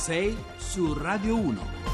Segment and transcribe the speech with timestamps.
[0.00, 1.89] 6 su Radio 1.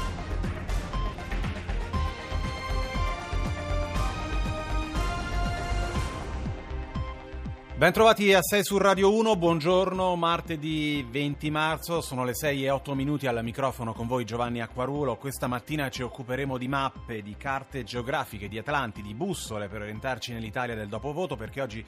[7.77, 12.95] Bentrovati a 6 su Radio 1, buongiorno, martedì 20 marzo, sono le 6 e 8
[12.95, 15.15] minuti al microfono con voi Giovanni Acquarulo.
[15.15, 20.33] Questa mattina ci occuperemo di mappe, di carte geografiche, di atlanti, di bussole per orientarci
[20.33, 21.85] nell'Italia del dopovoto perché oggi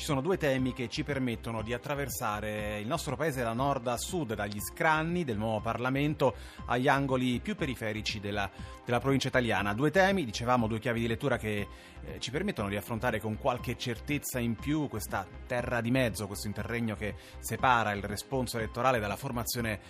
[0.00, 3.98] ci sono due temi che ci permettono di attraversare il nostro paese da nord a
[3.98, 6.34] sud, dagli scranni del nuovo Parlamento
[6.66, 8.50] agli angoli più periferici della,
[8.82, 9.74] della provincia italiana.
[9.74, 11.68] Due temi, dicevamo, due chiavi di lettura che
[12.02, 16.46] eh, ci permettono di affrontare con qualche certezza in più questa terra di mezzo, questo
[16.46, 19.80] interregno che separa il responso elettorale dalla formazione,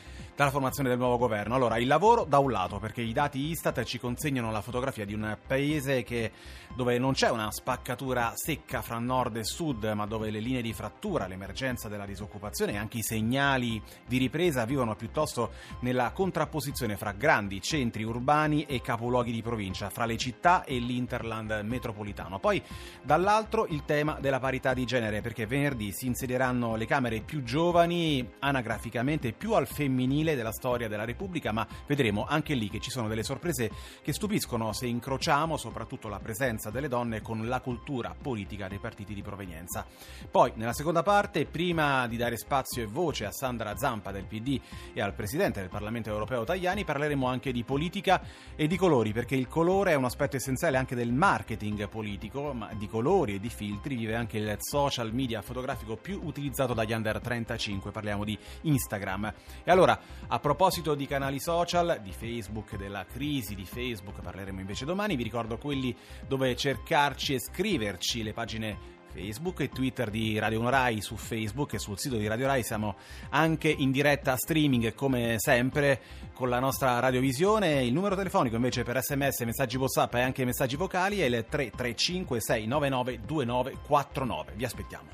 [0.40, 1.54] dalla formazione del nuovo governo.
[1.54, 5.12] Allora, il lavoro da un lato, perché i dati Istat ci consegnano la fotografia di
[5.12, 6.32] un paese che,
[6.74, 10.72] dove non c'è una spaccatura secca fra nord e sud, ma dove le linee di
[10.72, 17.12] frattura, l'emergenza della disoccupazione e anche i segnali di ripresa vivono piuttosto nella contrapposizione fra
[17.12, 22.38] grandi centri urbani e capoluoghi di provincia, fra le città e l'interland metropolitano.
[22.38, 22.62] Poi
[23.02, 28.26] dall'altro il tema della parità di genere, perché venerdì si insedieranno le Camere più giovani,
[28.38, 33.08] anagraficamente più al femminile della storia della Repubblica, ma vedremo anche lì che ci sono
[33.08, 33.70] delle sorprese
[34.02, 39.14] che stupiscono se incrociamo soprattutto la presenza delle donne con la cultura politica dei partiti
[39.14, 39.86] di provenienza.
[40.30, 44.60] Poi, nella seconda parte, prima di dare spazio e voce a Sandra Zampa del PD
[44.92, 48.22] e al Presidente del Parlamento europeo Tajani, parleremo anche di politica
[48.56, 52.70] e di colori, perché il colore è un aspetto essenziale anche del marketing politico, ma
[52.74, 57.20] di colori e di filtri vive anche il social media fotografico più utilizzato dagli under
[57.20, 59.32] 35, parliamo di Instagram.
[59.64, 59.98] E allora,
[60.28, 65.22] a proposito di canali social, di Facebook, della crisi di Facebook, parleremo invece domani, vi
[65.22, 65.94] ricordo quelli
[66.26, 71.00] dove cercarci e scriverci le pagine Facebook e Twitter di Radio 1 Rai.
[71.02, 72.96] Su Facebook e sul sito di Radio Rai siamo
[73.30, 76.00] anche in diretta streaming come sempre
[76.32, 77.84] con la nostra radiovisione.
[77.84, 82.40] Il numero telefonico invece per sms messaggi whatsapp e anche messaggi vocali è il 335
[82.40, 85.08] 699 2949 vi aspettiamo.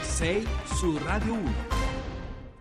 [0.00, 1.95] 6 su Radio 1.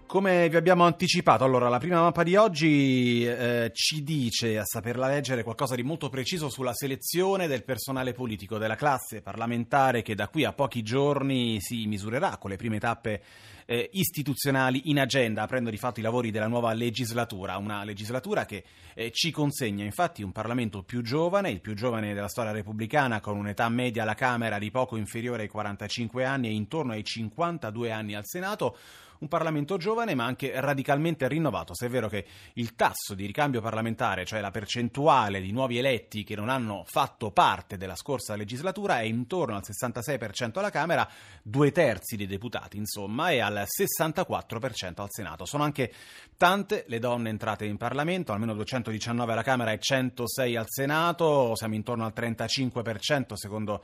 [0.07, 5.07] Come vi abbiamo anticipato, allora la prima mappa di oggi eh, ci dice, a saperla
[5.07, 10.27] leggere, qualcosa di molto preciso sulla selezione del personale politico della classe parlamentare che da
[10.27, 13.21] qui a pochi giorni si misurerà con le prime tappe
[13.65, 18.63] eh, istituzionali in agenda, aprendo di fatto i lavori della nuova legislatura, una legislatura che
[18.93, 23.37] eh, ci consegna infatti un Parlamento più giovane, il più giovane della storia repubblicana, con
[23.37, 28.13] un'età media alla Camera di poco inferiore ai 45 anni e intorno ai 52 anni
[28.13, 28.77] al Senato,
[29.19, 33.61] un Parlamento giovane ma anche radicalmente rinnovato, se è vero che il tasso di ricambio
[33.61, 38.99] parlamentare, cioè la percentuale di nuovi eletti che non hanno fatto parte della scorsa legislatura,
[38.99, 41.07] è intorno al 66% alla Camera,
[41.41, 45.45] due terzi dei deputati insomma, e al 64% al Senato.
[45.45, 45.91] Sono anche
[46.37, 51.75] tante le donne entrate in Parlamento, almeno 219 alla Camera e 106 al Senato, siamo
[51.75, 53.83] intorno al 35% secondo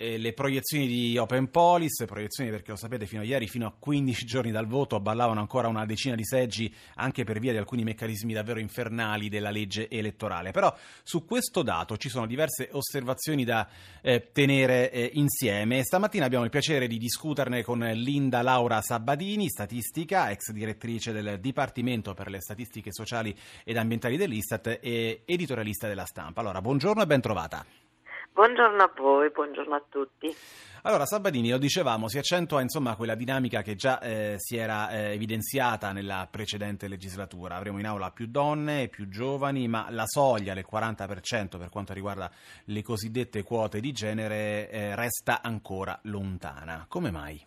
[0.00, 3.74] eh, le proiezioni di Open Police, proiezioni perché lo sapete fino a ieri, fino a
[3.78, 7.84] 15 giorni dal voto, ballavano ancora una decina di seggi anche per via di alcuni
[7.84, 10.52] meccanismi davvero infernali della legge elettorale.
[10.52, 13.68] Però su questo dato ci sono diverse osservazioni da
[14.00, 15.82] eh, tenere eh, insieme.
[15.82, 22.14] Stamattina abbiamo il piacere di discuterne con Linda Laura Sabadini, statistica, ex direttrice del Dipartimento
[22.14, 26.40] per le statistiche sociali ed ambientali dell'Istat e editorialista della stampa.
[26.40, 27.89] Allora, buongiorno e ben trovata.
[28.32, 30.34] Buongiorno a voi, buongiorno a tutti.
[30.82, 35.12] Allora, Sabadini, lo dicevamo, si accentua insomma quella dinamica che già eh, si era eh,
[35.12, 37.56] evidenziata nella precedente legislatura.
[37.56, 42.30] Avremo in aula più donne, più giovani, ma la soglia del 40% per quanto riguarda
[42.64, 46.86] le cosiddette quote di genere eh, resta ancora lontana.
[46.88, 47.44] Come mai?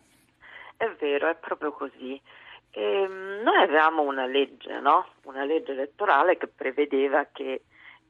[0.76, 2.20] È vero, è proprio così.
[2.70, 5.08] Ehm, noi avevamo una legge, no?
[5.24, 7.62] Una legge elettorale che prevedeva che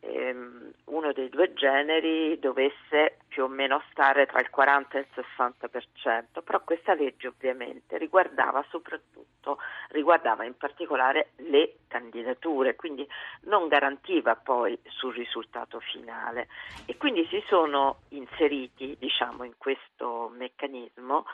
[0.04, 5.06] ehm, uno dei due generi dovesse più o meno stare tra il 40 e il
[5.14, 9.58] 60%, però questa legge ovviamente riguardava soprattutto,
[9.88, 13.06] riguardava in particolare le candidature, quindi
[13.42, 16.48] non garantiva poi sul risultato finale.
[16.84, 21.24] E quindi si sono inseriti diciamo, in questo meccanismo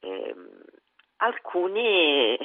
[0.00, 0.62] ehm,
[1.18, 2.36] alcuni,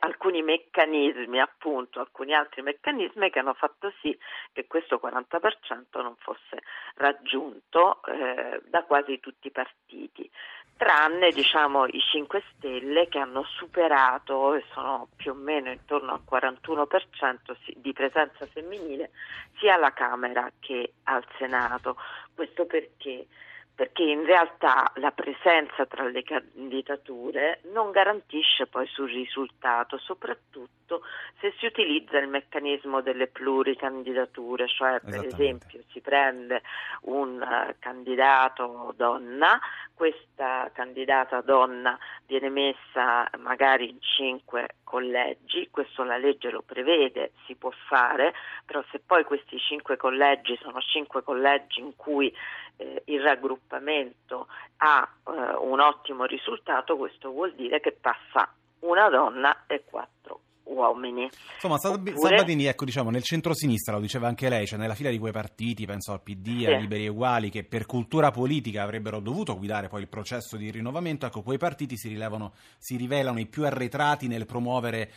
[0.00, 4.16] alcuni, meccanismi, appunto, alcuni altri meccanismi che hanno fatto sì
[4.52, 6.62] che questo 40% non fosse
[6.96, 10.30] raggiunto eh, da quasi tutti i partiti,
[10.76, 16.22] tranne diciamo, i 5 Stelle che hanno superato e sono più o meno intorno al
[16.28, 19.10] 41% di presenza femminile
[19.58, 21.96] sia alla Camera che al Senato.
[22.34, 23.26] Questo perché?
[23.74, 31.02] Perché in realtà la presenza tra le candidature non garantisce poi sul risultato, soprattutto questo
[31.38, 36.62] se si utilizza il meccanismo delle pluricandidature, cioè per esempio si prende
[37.02, 39.58] un uh, candidato donna,
[39.94, 41.96] questa candidata donna
[42.26, 48.34] viene messa magari in cinque collegi, questo la legge lo prevede, si può fare,
[48.66, 52.34] però se poi questi cinque collegi sono cinque collegi in cui
[52.76, 54.48] eh, il raggruppamento
[54.78, 61.28] ha eh, un ottimo risultato, questo vuol dire che passa una donna e quattro uomini.
[61.54, 62.16] Insomma, Oppure...
[62.16, 65.86] Salvadini, ecco, diciamo, nel centro-sinistra, lo diceva anche lei, cioè nella fila di quei partiti,
[65.86, 66.66] penso al PD, sì.
[66.66, 70.70] a Liberi e Uguali, che per cultura politica avrebbero dovuto guidare poi il processo di
[70.70, 75.10] rinnovamento, ecco, quei partiti si, rilevano, si rivelano i più arretrati nel promuovere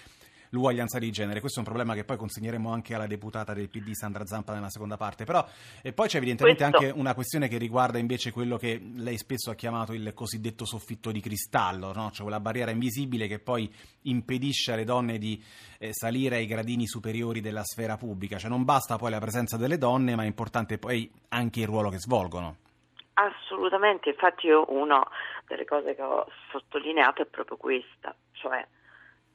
[0.54, 1.40] l'uguaglianza di genere.
[1.40, 4.70] Questo è un problema che poi consegneremo anche alla deputata del PD Sandra Zampa nella
[4.70, 5.26] seconda parte.
[5.26, 5.46] Però
[5.82, 6.86] e poi c'è evidentemente Questo.
[6.86, 11.12] anche una questione che riguarda invece quello che lei spesso ha chiamato il cosiddetto soffitto
[11.12, 12.12] di cristallo, no?
[12.12, 13.72] cioè quella barriera invisibile che poi
[14.04, 15.42] impedisce alle donne di
[15.80, 18.38] eh, salire ai gradini superiori della sfera pubblica.
[18.38, 21.90] Cioè non basta poi la presenza delle donne, ma è importante poi anche il ruolo
[21.90, 22.58] che svolgono.
[23.16, 25.06] Assolutamente, infatti io una
[25.48, 28.66] delle cose che ho sottolineato è proprio questa, cioè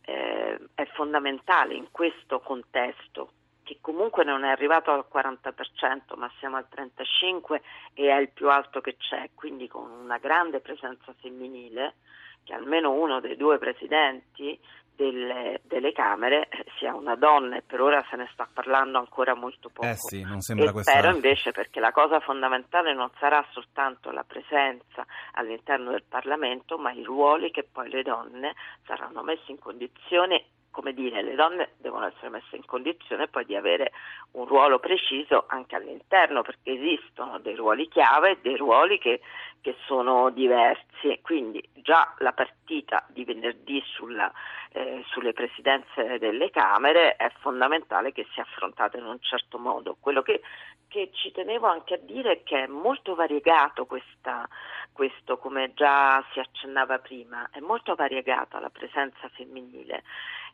[0.08, 3.32] eh, è fondamentale in questo contesto
[3.62, 7.60] che comunque non è arrivato al 40%, ma siamo al 35%
[7.93, 11.96] e è il più alto che c'è, quindi con una grande presenza femminile,
[12.44, 14.58] che almeno uno dei due presidenti
[14.98, 19.68] delle, delle, Camere sia una donna e per ora se ne sta parlando ancora molto
[19.68, 19.86] poco.
[19.86, 20.90] Eh sì, non sembra e questa...
[20.90, 26.90] Spero invece perché la cosa fondamentale non sarà soltanto la presenza all'interno del Parlamento, ma
[26.90, 28.54] i ruoli che poi le donne
[28.84, 30.46] saranno messe in condizione
[30.78, 33.90] come dire, le donne devono essere messe in condizione poi di avere
[34.34, 39.20] un ruolo preciso anche all'interno, perché esistono dei ruoli chiave e dei ruoli che,
[39.60, 41.19] che sono diversi.
[41.20, 44.32] Quindi già la partita di venerdì sulla,
[44.70, 49.96] eh, sulle presidenze delle Camere è fondamentale che sia affrontata in un certo modo.
[49.98, 50.42] Quello che,
[50.86, 54.48] che ci tenevo anche a dire è che è molto variegato questa,
[54.92, 60.04] questo, come già si accennava prima, è molto variegata la presenza femminile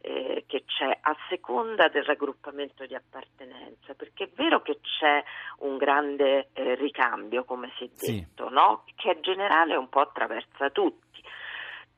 [0.01, 5.23] eh, che c'è a seconda del raggruppamento di appartenenza, perché è vero che c'è
[5.59, 8.55] un grande eh, ricambio, come si è detto, sì.
[8.55, 8.85] no?
[8.97, 11.23] che è generale un po' attraversa tutti,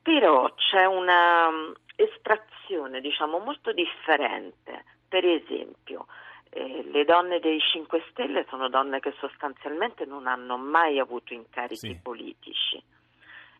[0.03, 6.07] però c'è una um, estrazione diciamo, molto differente, per esempio.
[6.49, 11.89] Eh, le donne dei 5 Stelle sono donne che sostanzialmente non hanno mai avuto incarichi
[11.89, 12.01] sì.
[12.01, 12.83] politici.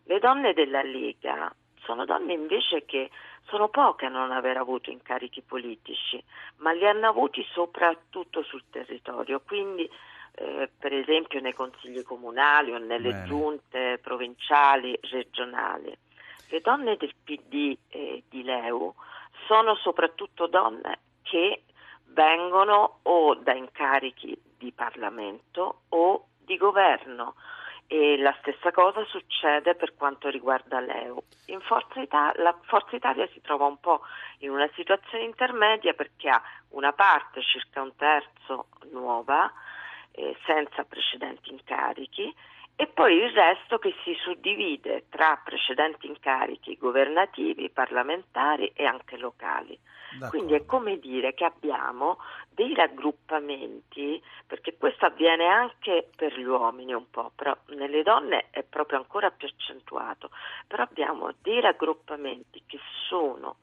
[0.05, 1.53] Le donne della Lega
[1.87, 3.11] sono donne invece che
[3.47, 6.23] sono poche a non aver avuto incarichi politici,
[6.57, 9.89] ma li hanno avuti soprattutto sul territorio, quindi
[10.35, 13.25] eh, per esempio nei consigli comunali o nelle Bene.
[13.27, 15.97] giunte provinciali, regionali.
[16.49, 18.93] Le donne del PD e di Leu
[19.47, 21.63] sono soprattutto donne che
[22.07, 27.35] vengono o da incarichi di Parlamento o di governo
[27.89, 31.23] e la stessa cosa succede per quanto riguarda l'EU.
[31.61, 34.03] Forza Italia, la Forza Italia si trova un po'
[34.39, 39.53] in una situazione intermedia perché ha una parte, circa un terzo, nuova,
[40.13, 42.35] eh, senza precedenti incarichi,
[42.77, 49.79] e poi il resto che si suddivide tra precedenti incarichi governativi, parlamentari e anche locali.
[50.19, 50.29] D'accordo.
[50.29, 52.19] Quindi è come dire che abbiamo
[52.51, 58.63] dei raggruppamenti, perché questo avviene anche per gli uomini un po', però nelle donne è
[58.63, 60.31] proprio ancora più accentuato,
[60.67, 63.57] però abbiamo dei raggruppamenti che sono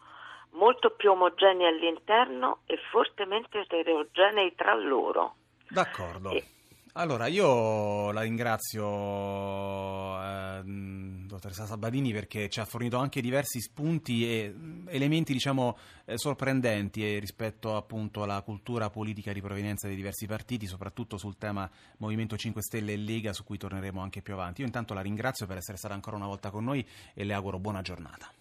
[0.51, 5.35] molto più omogenei all'interno e fortemente eterogenei tra loro.
[5.69, 6.31] D'accordo.
[6.31, 6.43] E,
[6.93, 10.61] allora, io la ringrazio, eh,
[11.33, 14.53] dottoressa Sabadini, perché ci ha fornito anche diversi spunti e
[14.87, 20.67] elementi, diciamo, eh, sorprendenti eh, rispetto appunto alla cultura politica di provenienza dei diversi partiti,
[20.67, 24.61] soprattutto sul tema Movimento 5 Stelle e Lega, su cui torneremo anche più avanti.
[24.61, 27.59] Io intanto la ringrazio per essere stata ancora una volta con noi e le auguro
[27.59, 28.31] buona giornata.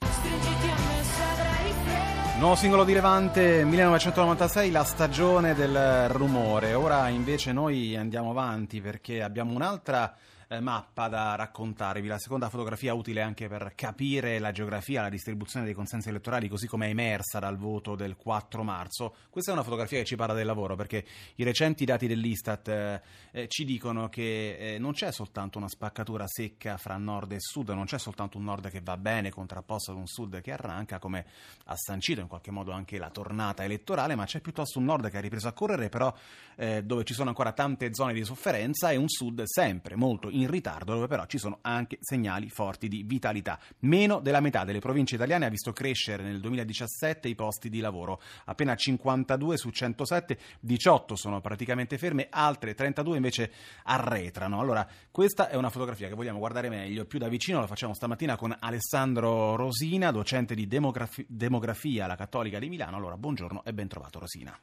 [2.38, 6.74] Nuovo singolo di Levante 1996, la stagione del rumore.
[6.74, 10.12] Ora invece noi andiamo avanti perché abbiamo un'altra
[10.52, 15.64] eh, mappa da raccontarvi, la seconda fotografia utile anche per capire la geografia, la distribuzione
[15.64, 19.14] dei consensi elettorali così come è emersa dal voto del 4 marzo.
[19.30, 21.04] Questa è una fotografia che ci parla del lavoro perché
[21.36, 26.26] i recenti dati dell'Istat eh, eh, ci dicono che eh, non c'è soltanto una spaccatura
[26.26, 29.96] secca fra nord e sud, non c'è soltanto un nord che va bene contrapposto ad
[29.96, 31.24] un sud che arranca come
[31.66, 35.16] ha sancito in qualche modo anche la tornata elettorale, ma c'è piuttosto un nord che
[35.16, 36.14] ha ripreso a correre però
[36.56, 40.41] eh, dove ci sono ancora tante zone di sofferenza e un sud sempre molto in
[40.42, 43.58] in ritardo, dove però ci sono anche segnali forti di vitalità.
[43.80, 48.20] Meno della metà delle province italiane ha visto crescere nel 2017 i posti di lavoro,
[48.44, 53.52] appena 52 su 107, 18 sono praticamente ferme, altre 32 invece
[53.84, 54.60] arretrano.
[54.60, 58.36] Allora, questa è una fotografia che vogliamo guardare meglio, più da vicino la facciamo stamattina
[58.36, 62.96] con Alessandro Rosina, docente di demografi- demografia alla Cattolica di Milano.
[62.96, 64.56] Allora, buongiorno e ben trovato Rosina.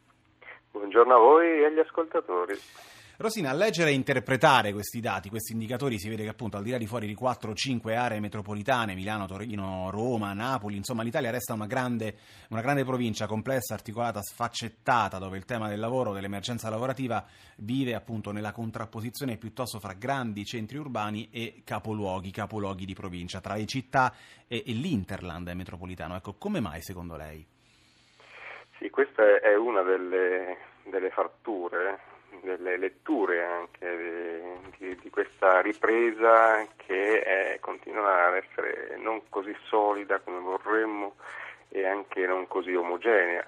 [0.71, 2.53] Buongiorno a voi e agli ascoltatori.
[3.21, 6.69] Rosina, a leggere e interpretare questi dati, questi indicatori, si vede che appunto al di
[6.69, 11.65] là di fuori di 4-5 aree metropolitane, Milano, Torino, Roma, Napoli, insomma l'Italia resta una
[11.65, 12.15] grande,
[12.47, 17.25] una grande provincia complessa, articolata, sfaccettata, dove il tema del lavoro, dell'emergenza lavorativa
[17.57, 23.55] vive appunto nella contrapposizione piuttosto fra grandi centri urbani e capoluoghi, capoluoghi di provincia, tra
[23.55, 24.13] le città
[24.47, 26.15] e, e l'interland metropolitano.
[26.15, 27.45] Ecco, come mai secondo lei?
[28.77, 37.21] Sì, questa è una delle, delle fratture delle letture anche di, di questa ripresa che
[37.21, 41.15] è, continua ad essere non così solida come vorremmo
[41.69, 43.45] e anche non così omogenea.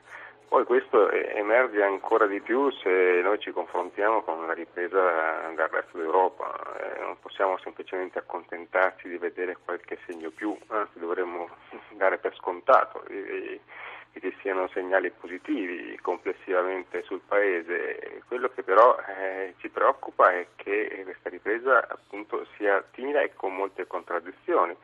[0.52, 5.98] Poi questo emerge ancora di più se noi ci confrontiamo con la ripresa del resto
[5.98, 6.52] d'Europa.
[6.78, 11.48] Eh, non possiamo semplicemente accontentarci di vedere qualche segno più, anzi dovremmo
[11.96, 13.02] dare per scontato.
[14.12, 18.22] Che ci siano segnali positivi complessivamente sul Paese.
[18.28, 23.56] Quello che però eh, ci preoccupa è che questa ripresa appunto sia timida e con
[23.56, 24.76] molte contraddizioni,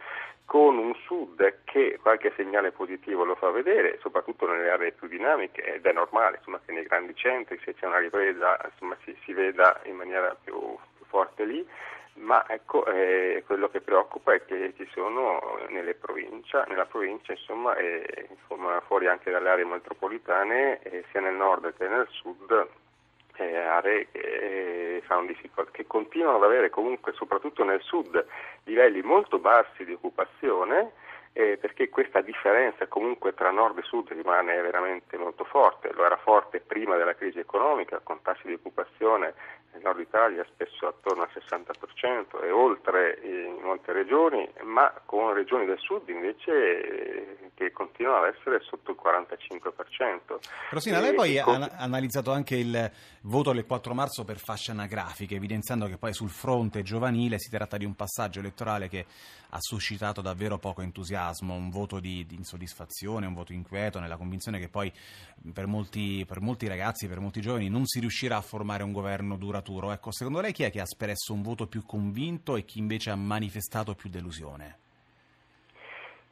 [0.45, 5.61] con un Sud che qualche segnale positivo lo fa vedere, soprattutto nelle aree più dinamiche,
[5.61, 9.33] ed è normale insomma, che nei grandi centri se c'è una ripresa insomma, si, si
[9.33, 10.57] veda in maniera più,
[10.95, 11.67] più forte lì
[12.17, 15.39] ma ecco, eh, quello che preoccupa è che ci sono
[15.95, 18.29] provincia, nella provincia, insomma, eh,
[18.87, 22.67] fuori anche dalle aree metropolitane, eh, sia nel nord che nel sud,
[23.35, 28.25] eh, aree che, difficol- che continuano ad avere comunque, soprattutto nel sud,
[28.63, 30.91] livelli molto bassi di occupazione,
[31.33, 36.17] eh, perché questa differenza comunque tra nord e sud rimane veramente molto forte, lo era
[36.17, 39.35] forte prima della crisi economica con tassi di occupazione
[39.77, 45.65] nel nord Italia spesso attorno al 60% e oltre in molte regioni, ma con regioni
[45.65, 50.39] del sud invece eh, che continuano ad essere sotto il 45%.
[50.71, 51.61] Rosina, lei poi con...
[51.61, 52.91] ha analizzato anche il
[53.21, 57.77] voto del 4 marzo per fasce anagrafiche, evidenziando che poi sul fronte giovanile si tratta
[57.77, 59.05] di un passaggio elettorale che
[59.49, 64.59] ha suscitato davvero poco entusiasmo, un voto di, di insoddisfazione, un voto inquieto, nella convinzione
[64.59, 64.91] che poi
[65.53, 69.37] per molti, per molti ragazzi, per molti giovani non si riuscirà a formare un governo
[69.37, 69.91] duraturo duraturo.
[69.91, 73.09] Ecco, secondo lei chi è che ha espresso un voto più convinto e chi invece
[73.09, 74.79] ha manifestato più delusione?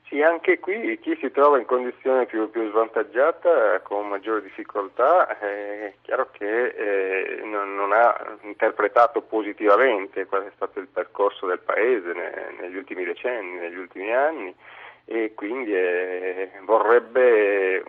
[0.08, 5.94] Sì, anche qui chi si trova in condizione più, più svantaggiata, con maggiore difficoltà, è
[6.04, 12.13] chiaro che eh, non, non, ha interpretato positivamente qual è stato il percorso del Paese
[12.13, 14.56] ne, negli ultimi decenni, negli ultimi anni
[15.06, 17.84] e quindi eh, vorrebbe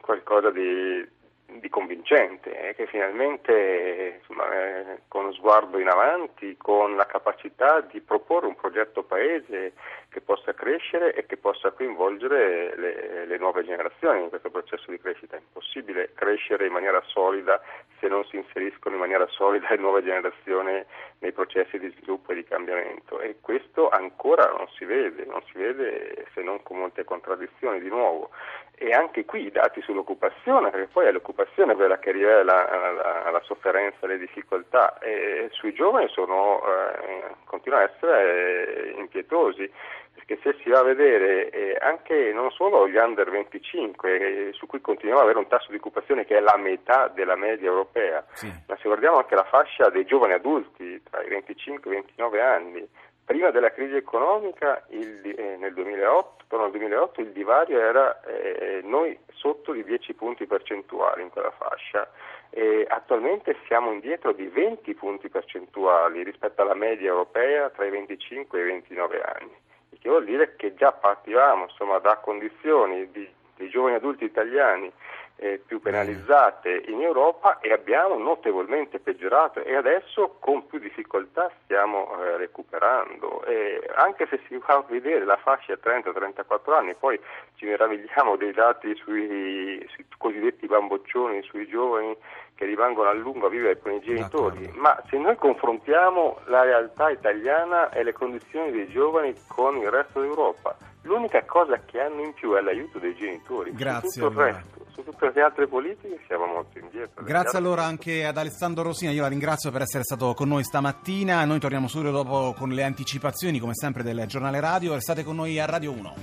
[0.00, 1.04] qualcosa di,
[1.46, 7.80] di convincente, eh, che finalmente insomma, eh, con lo sguardo in avanti, con la capacità
[7.80, 9.72] di proporre un progetto paese
[10.08, 14.98] che possa crescere e che possa coinvolgere le, le, nuove generazioni in questo processo di
[14.98, 15.36] crescita.
[15.36, 17.60] È impossibile crescere in maniera solida
[18.00, 20.84] se non si inseriscono in maniera solida le nuove generazioni
[21.18, 25.58] nei processi di sviluppo e di cambiamento e questo ancora non si vede, non si
[25.58, 28.30] vede se non con molte contraddizioni di nuovo
[28.78, 31.35] e anche qui i dati sull'occupazione, perché poi è l'occupazione
[31.74, 37.90] quella che rivela la, la sofferenza, le difficoltà e sui giovani sono, eh, continuano a
[37.94, 39.70] essere impietosi
[40.16, 44.66] perché se si va a vedere eh, anche non solo gli under 25 eh, su
[44.66, 48.24] cui continuiamo ad avere un tasso di occupazione che è la metà della media europea,
[48.32, 48.50] sì.
[48.66, 52.42] ma se guardiamo anche la fascia dei giovani adulti tra i 25 e i 29
[52.42, 52.88] anni,
[53.26, 58.80] prima della crisi economica il, eh, nel 2008, attorno al 2008 il divario era eh,
[58.84, 62.08] noi sotto di 10 punti percentuali in quella fascia.
[62.48, 68.58] E attualmente siamo indietro di 20 punti percentuali rispetto alla media europea tra i 25
[68.58, 73.28] e i 29 anni il che vuol dire che già partivamo insomma, da condizioni di,
[73.56, 74.92] di giovani adulti italiani
[75.36, 82.08] eh, più penalizzate in Europa e abbiamo notevolmente peggiorato e adesso con più difficoltà stiamo
[82.18, 83.44] eh, recuperando.
[83.44, 87.20] E anche se si va a vedere la fascia 30-34 anni, poi
[87.56, 92.16] ci meravigliamo dei dati sui, sui cosiddetti bamboccioni, sui giovani
[92.54, 94.80] che rimangono a lungo a vivere con i genitori, D'accordo.
[94.80, 100.22] ma se noi confrontiamo la realtà italiana e le condizioni dei giovani con il resto
[100.22, 103.72] d'Europa, l'unica cosa che hanno in più è l'aiuto dei genitori.
[103.74, 107.22] Grazie, tutto il resto, su tutte le altre politiche siamo molto indietro.
[107.22, 111.44] Grazie allora anche ad Alessandro Rosina, io la ringrazio per essere stato con noi stamattina,
[111.44, 115.60] noi torniamo subito dopo con le anticipazioni come sempre del giornale radio, restate con noi
[115.60, 116.14] a Radio 1.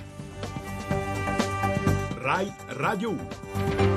[2.18, 3.93] Rai Radio 1.